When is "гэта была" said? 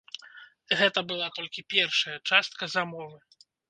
0.79-1.29